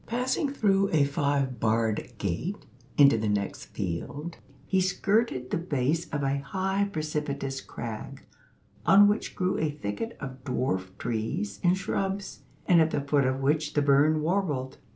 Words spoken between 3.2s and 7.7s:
next field, he skirted the base of a high, precipitous